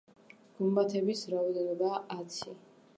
[0.61, 2.61] გუმბათების რაოდენობაა ათი.